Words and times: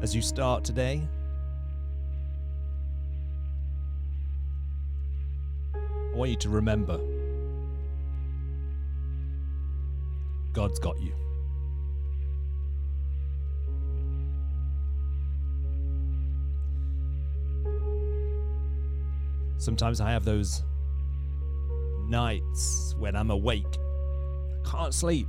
as 0.00 0.14
you 0.14 0.22
start 0.22 0.64
today. 0.64 1.06
I 5.74 6.14
want 6.14 6.30
you 6.30 6.36
to 6.36 6.48
remember 6.48 6.98
God's 10.52 10.78
got 10.78 11.00
you. 11.00 11.12
Sometimes 19.58 20.00
I 20.00 20.10
have 20.10 20.24
those 20.24 20.62
nights 22.08 22.94
when 22.98 23.14
I'm 23.14 23.30
awake, 23.30 23.66
I 24.64 24.68
can't 24.68 24.94
sleep. 24.94 25.28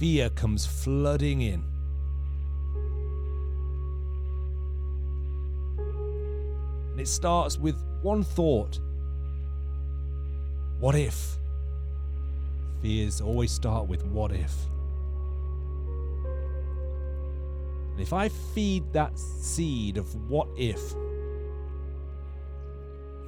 Fear 0.00 0.30
comes 0.30 0.64
flooding 0.64 1.42
in. 1.42 1.62
And 6.92 6.98
it 6.98 7.06
starts 7.06 7.58
with 7.58 7.76
one 8.00 8.22
thought 8.22 8.80
What 10.78 10.94
if? 10.94 11.36
Fears 12.80 13.20
always 13.20 13.52
start 13.52 13.88
with 13.88 14.02
what 14.06 14.32
if. 14.32 14.54
And 17.92 18.00
if 18.00 18.14
I 18.14 18.30
feed 18.30 18.90
that 18.94 19.18
seed 19.18 19.98
of 19.98 20.14
what 20.30 20.48
if 20.56 20.80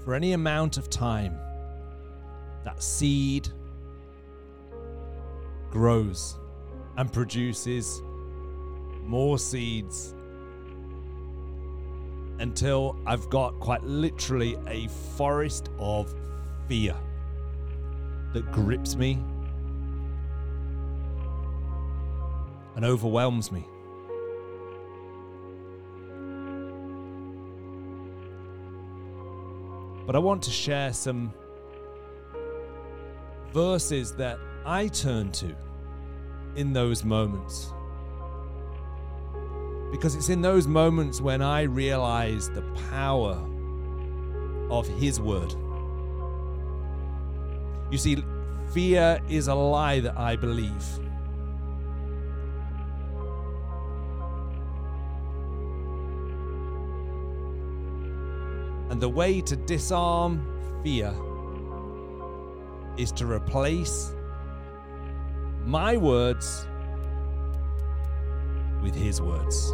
for 0.04 0.14
any 0.14 0.32
amount 0.32 0.78
of 0.78 0.88
time, 0.88 1.38
that 2.64 2.82
seed 2.82 3.50
grows 5.70 6.38
and 6.96 7.12
produces 7.12 8.02
more 9.04 9.38
seeds 9.38 10.14
until 12.38 12.96
I've 13.06 13.28
got 13.30 13.58
quite 13.60 13.82
literally 13.84 14.56
a 14.66 14.88
forest 15.16 15.70
of 15.78 16.12
fear 16.68 16.96
that 18.32 18.50
grips 18.50 18.96
me 18.96 19.22
and 22.74 22.84
overwhelms 22.84 23.52
me. 23.52 23.64
But 30.06 30.16
I 30.16 30.18
want 30.18 30.42
to 30.42 30.50
share 30.50 30.92
some 30.92 31.32
verses 33.52 34.14
that 34.16 34.38
I 34.64 34.88
turn 34.88 35.30
to 35.32 35.54
in 36.56 36.72
those 36.72 37.04
moments. 37.04 37.72
Because 39.90 40.14
it's 40.14 40.28
in 40.28 40.40
those 40.40 40.66
moments 40.66 41.20
when 41.20 41.42
I 41.42 41.62
realize 41.62 42.48
the 42.50 42.62
power 42.90 43.38
of 44.70 44.88
His 44.88 45.20
Word. 45.20 45.54
You 47.90 47.98
see, 47.98 48.24
fear 48.72 49.20
is 49.28 49.48
a 49.48 49.54
lie 49.54 50.00
that 50.00 50.16
I 50.16 50.36
believe. 50.36 50.84
And 58.90 59.00
the 59.00 59.08
way 59.08 59.40
to 59.42 59.56
disarm 59.56 60.46
fear 60.82 61.14
is 62.96 63.12
to 63.12 63.26
replace 63.26 64.14
my 65.64 65.96
words 65.96 66.66
with 68.82 68.94
his 68.94 69.20
words. 69.20 69.72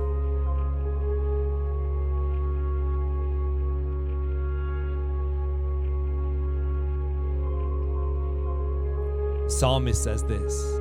Psalmist 9.48 10.04
says 10.04 10.22
this 10.25 10.78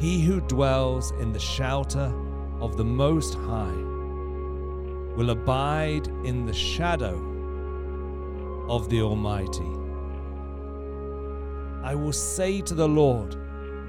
He 0.00 0.20
who 0.20 0.40
dwells 0.42 1.12
in 1.20 1.32
the 1.32 1.38
shelter 1.38 2.12
of 2.60 2.76
the 2.76 2.84
Most 2.84 3.34
High 3.34 3.84
will 5.16 5.30
abide 5.30 6.06
in 6.24 6.46
the 6.46 6.52
shadow 6.52 7.16
of 8.68 8.88
the 8.88 9.02
Almighty. 9.02 9.77
I 11.82 11.94
will 11.94 12.12
say 12.12 12.60
to 12.62 12.74
the 12.74 12.88
Lord, 12.88 13.36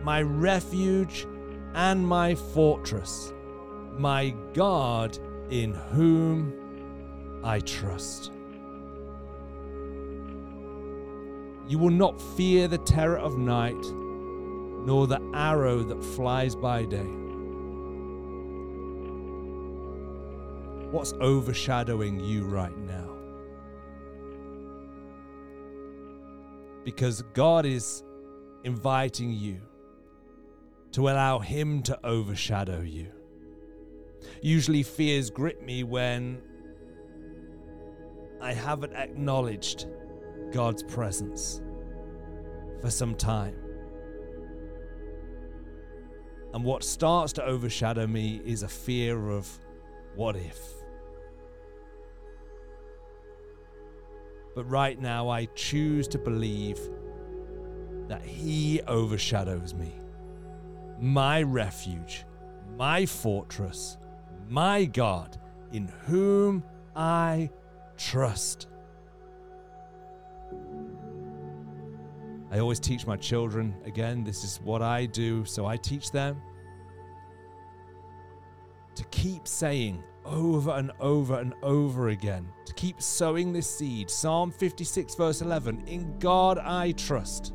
my 0.04 0.22
refuge 0.22 1.28
and 1.74 2.06
my 2.08 2.36
fortress, 2.36 3.34
my 3.98 4.34
God 4.54 5.18
in 5.50 5.74
whom 5.74 6.54
I 7.44 7.60
trust. 7.60 8.32
You 11.68 11.78
will 11.78 11.92
not 11.92 12.22
fear 12.36 12.68
the 12.68 12.78
terror 12.80 13.20
of 13.20 13.38
night, 13.38 13.86
nor 14.86 15.08
the 15.08 15.22
arrow 15.34 15.84
that 15.84 16.04
flies 16.04 16.56
by 16.56 16.86
day 16.86 17.20
What's 20.92 21.14
overshadowing 21.22 22.20
you 22.20 22.46
right 22.46 22.76
now? 22.76 23.09
Because 26.84 27.22
God 27.34 27.66
is 27.66 28.04
inviting 28.64 29.32
you 29.32 29.62
to 30.92 31.10
allow 31.10 31.40
Him 31.40 31.84
to 31.84 32.00
overshadow 32.06 32.82
you. 32.82 33.12
Usually, 34.42 34.84
fears 34.84 35.30
grip 35.30 35.62
me 35.62 35.84
when 35.84 36.42
I 38.42 38.54
haven't 38.54 38.94
acknowledged 38.94 39.88
God's 40.52 40.84
presence 40.84 41.62
for 42.82 42.90
some 42.90 43.16
time. 43.16 43.56
And 46.54 46.64
what 46.64 46.84
starts 46.84 47.34
to 47.34 47.46
overshadow 47.46 48.08
me 48.08 48.42
is 48.44 48.64
a 48.64 48.68
fear 48.68 49.30
of 49.30 49.48
what 50.16 50.36
if? 50.36 50.79
But 54.60 54.70
right 54.70 55.00
now, 55.00 55.30
I 55.30 55.46
choose 55.56 56.06
to 56.10 56.18
believe 56.18 56.78
that 58.10 58.22
He 58.22 58.82
overshadows 58.90 59.74
me. 59.74 59.94
My 61.00 61.44
refuge, 61.44 62.26
my 62.76 63.06
fortress, 63.06 63.98
my 64.50 64.84
God, 64.84 65.38
in 65.72 65.88
whom 66.08 66.66
I 66.94 67.52
trust. 67.96 68.68
I 72.52 72.60
always 72.60 72.82
teach 72.82 73.08
my 73.08 73.16
children, 73.16 73.74
again, 73.86 74.26
this 74.26 74.44
is 74.44 74.60
what 74.62 74.82
I 74.82 75.06
do, 75.06 75.46
so 75.46 75.66
I 75.66 75.78
teach 75.78 76.12
them 76.12 76.42
to 78.96 79.06
keep 79.06 79.48
saying, 79.48 80.04
over 80.30 80.72
and 80.72 80.92
over 81.00 81.40
and 81.40 81.54
over 81.64 82.10
again 82.10 82.48
to 82.66 82.74
keep 82.74 83.02
sowing 83.02 83.52
this 83.52 83.70
seed. 83.70 84.10
Psalm 84.10 84.52
56, 84.52 85.16
verse 85.16 85.42
11 85.42 85.84
In 85.88 86.18
God 86.20 86.58
I 86.58 86.92
trust. 86.94 87.54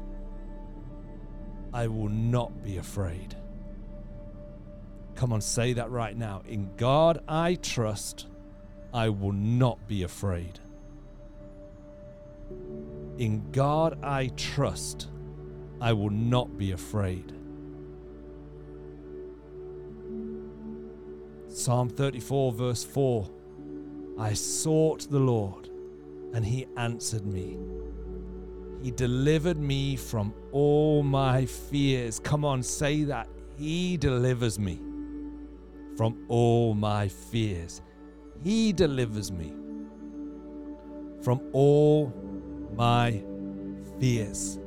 I 1.72 1.86
will 1.88 2.08
not 2.08 2.62
be 2.62 2.76
afraid. 2.76 3.36
Come 5.14 5.32
on, 5.32 5.40
say 5.40 5.72
that 5.74 5.90
right 5.90 6.16
now. 6.16 6.42
In 6.46 6.70
God 6.76 7.22
I 7.28 7.54
trust. 7.56 8.26
I 8.92 9.08
will 9.08 9.32
not 9.32 9.88
be 9.88 10.04
afraid. 10.04 10.60
In 13.18 13.50
God 13.50 13.98
I 14.04 14.28
trust. 14.36 15.08
I 15.80 15.92
will 15.92 16.10
not 16.10 16.56
be 16.56 16.72
afraid. 16.72 17.32
Psalm 21.64 21.88
34, 21.88 22.52
verse 22.52 22.84
4 22.84 23.26
I 24.18 24.34
sought 24.34 25.10
the 25.10 25.18
Lord, 25.18 25.70
and 26.34 26.44
he 26.44 26.66
answered 26.76 27.24
me. 27.24 27.56
He 28.82 28.90
delivered 28.90 29.56
me 29.56 29.96
from 29.96 30.34
all 30.52 31.02
my 31.02 31.46
fears. 31.46 32.20
Come 32.20 32.44
on, 32.44 32.62
say 32.62 33.04
that. 33.04 33.28
He 33.56 33.96
delivers 33.96 34.58
me 34.58 34.78
from 35.96 36.26
all 36.28 36.74
my 36.74 37.08
fears. 37.08 37.80
He 38.42 38.74
delivers 38.74 39.32
me 39.32 39.54
from 41.22 41.40
all 41.54 42.12
my 42.76 43.24
fears. 43.98 44.58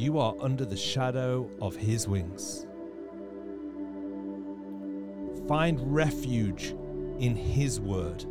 You 0.00 0.18
are 0.18 0.34
under 0.40 0.64
the 0.64 0.78
shadow 0.78 1.50
of 1.60 1.76
his 1.76 2.08
wings. 2.08 2.66
Find 5.46 5.94
refuge 5.94 6.74
in 7.18 7.36
His 7.36 7.78
Word. 7.78 8.24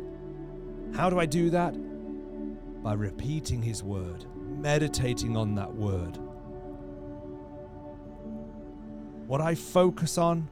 How 0.96 1.08
do 1.08 1.20
I 1.20 1.26
do 1.26 1.48
that? 1.50 1.76
By 2.82 2.94
repeating 2.94 3.62
His 3.62 3.84
Word, 3.84 4.24
meditating 4.34 5.36
on 5.36 5.54
that 5.54 5.72
Word. 5.72 6.18
What 9.28 9.40
I 9.40 9.54
focus 9.54 10.18
on, 10.18 10.48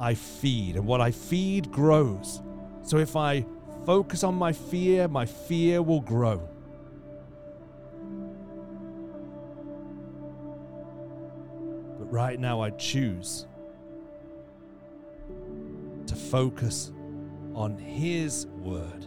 I 0.00 0.14
feed, 0.14 0.76
and 0.76 0.86
what 0.86 1.02
I 1.02 1.10
feed 1.10 1.70
grows. 1.70 2.40
So 2.84 2.96
if 2.96 3.16
I 3.16 3.44
focus 3.84 4.24
on 4.24 4.34
my 4.34 4.54
fear, 4.54 5.08
my 5.08 5.26
fear 5.26 5.82
will 5.82 6.00
grow. 6.00 6.48
Right 12.10 12.40
now, 12.40 12.62
I 12.62 12.70
choose 12.70 13.46
to 16.06 16.14
focus 16.14 16.90
on 17.54 17.76
His 17.76 18.46
Word, 18.46 19.06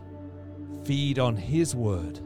feed 0.83 1.17
on 1.17 1.35
His 1.35 1.75
Word. 1.75 2.19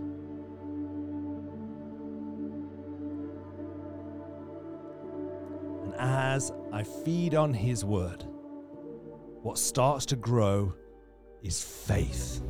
And 5.83 5.95
as 5.97 6.51
I 6.73 6.83
feed 6.83 7.35
on 7.35 7.53
His 7.53 7.85
Word, 7.85 8.25
what 9.43 9.57
starts 9.57 10.05
to 10.07 10.17
grow 10.17 10.73
is 11.41 11.63
faith. 11.63 12.41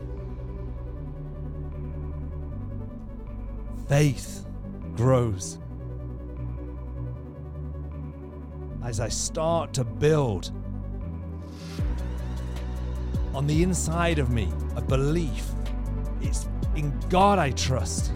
Faith 3.87 4.47
grows 4.95 5.59
as 8.85 8.99
I 8.99 9.09
start 9.09 9.73
to 9.73 9.83
build 9.83 10.51
on 13.33 13.47
the 13.47 13.63
inside 13.63 14.19
of 14.19 14.29
me 14.29 14.47
a 14.75 14.81
belief. 14.81 15.47
It's 16.21 16.47
in 16.75 16.97
God 17.09 17.39
I 17.39 17.49
trust, 17.51 18.13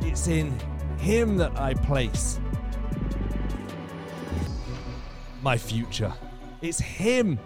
it's 0.00 0.26
in 0.26 0.58
Him 0.98 1.36
that 1.36 1.56
I 1.56 1.74
place 1.74 2.40
my 5.42 5.56
future. 5.56 6.12
It's 6.60 6.80
Him 6.80 7.38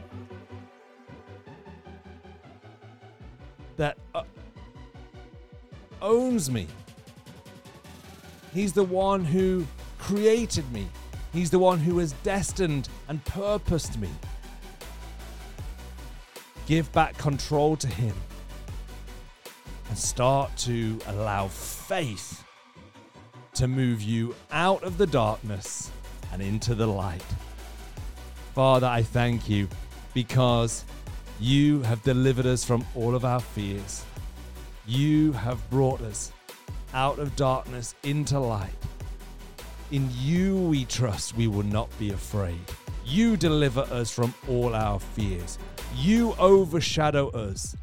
that 3.77 3.99
uh, 4.15 4.23
owns 6.01 6.51
me. 6.51 6.67
He's 8.55 8.73
the 8.73 8.85
one 8.85 9.23
who 9.23 9.67
created 9.99 10.71
me. 10.73 10.89
He's 11.33 11.51
the 11.51 11.59
one 11.59 11.79
who 11.79 11.99
has 11.99 12.13
destined 12.23 12.89
and 13.09 13.25
purposed 13.25 13.99
me. 13.99 14.09
Give 16.67 16.91
back 16.93 17.17
control 17.19 17.77
to 17.77 17.87
Him 17.87 18.15
and 19.89 19.99
start 19.99 20.57
to 20.59 20.99
allow 21.07 21.49
faith 21.49 22.45
to 23.55 23.67
move 23.67 24.03
you 24.03 24.35
out 24.53 24.83
of 24.83 24.99
the 24.99 25.07
darkness 25.07 25.91
and 26.33 26.43
into 26.43 26.75
the 26.75 26.87
light. 26.87 27.25
Father, 28.55 28.87
I 28.87 29.03
thank 29.03 29.49
you 29.49 29.69
because 30.15 30.85
you 31.41 31.83
have 31.83 32.03
delivered 32.03 32.47
us 32.47 32.65
from 32.65 32.85
all 32.95 33.15
of 33.15 33.25
our 33.25 33.41
fears. 33.41 34.05
You 34.87 35.33
have 35.33 35.59
brought 35.71 36.01
us 36.01 36.33
out 36.95 37.19
of 37.19 37.35
darkness 37.37 37.95
into 38.03 38.39
light. 38.39 38.71
In 39.91 40.11
you 40.19 40.57
we 40.57 40.85
trust 40.85 41.35
we 41.35 41.47
will 41.47 41.63
not 41.63 41.89
be 41.99 42.11
afraid. 42.11 42.61
You 43.07 43.39
deliver 43.39 43.81
us 43.91 44.11
from 44.11 44.35
all 44.47 44.75
our 44.75 45.01
fears. 45.01 45.59
You 45.97 46.35
overshadow 46.39 47.31
us. 47.31 47.75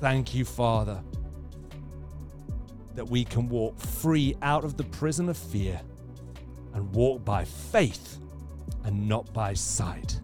Thank 0.00 0.34
you, 0.34 0.44
Father, 0.44 1.00
that 2.96 3.08
we 3.08 3.24
can 3.24 3.48
walk 3.48 3.78
free 3.78 4.34
out 4.42 4.64
of 4.64 4.76
the 4.76 4.82
prison 4.84 5.28
of 5.28 5.36
fear 5.36 5.80
and 6.74 6.92
walk 6.92 7.24
by 7.24 7.44
faith 7.44 8.18
and 8.82 9.08
not 9.08 9.32
by 9.32 9.54
sight. 9.54 10.20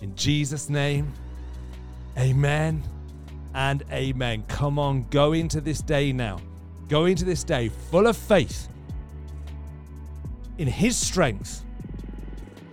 In 0.00 0.14
Jesus' 0.14 0.70
name, 0.70 1.12
amen 2.16 2.82
and 3.54 3.82
amen. 3.92 4.44
Come 4.48 4.78
on, 4.78 5.06
go 5.10 5.34
into 5.34 5.60
this 5.60 5.82
day 5.82 6.12
now. 6.12 6.38
Go 6.90 7.04
into 7.04 7.24
this 7.24 7.44
day 7.44 7.68
full 7.68 8.08
of 8.08 8.16
faith 8.16 8.68
in 10.58 10.66
His 10.66 10.96
strength, 10.96 11.64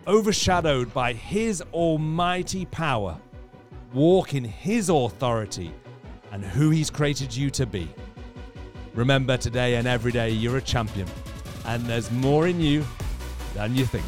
overshadowed 0.08 0.92
by 0.92 1.14
His 1.14 1.62
almighty 1.72 2.66
power. 2.66 3.20
Walk 3.94 4.34
in 4.34 4.44
His 4.44 4.90
authority 4.90 5.72
and 6.32 6.44
who 6.44 6.72
He's 6.72 6.90
created 6.90 7.34
you 7.34 7.52
to 7.52 7.68
be. 7.68 7.88
Remember 8.96 9.38
today 9.38 9.76
and 9.76 9.88
every 9.88 10.12
day 10.12 10.32
you're 10.32 10.58
a 10.58 10.62
champion, 10.62 11.08
and 11.66 11.86
there's 11.86 12.10
more 12.10 12.48
in 12.48 12.60
you 12.60 12.84
than 13.54 13.76
you 13.76 13.86
think. 13.86 14.04